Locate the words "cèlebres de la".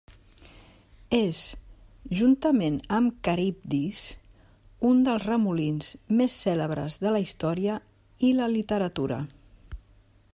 6.47-7.21